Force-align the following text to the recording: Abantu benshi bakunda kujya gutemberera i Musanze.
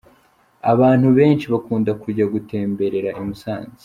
Abantu 0.71 1.07
benshi 1.17 1.45
bakunda 1.53 1.91
kujya 2.01 2.25
gutemberera 2.33 3.09
i 3.19 3.23
Musanze. 3.27 3.79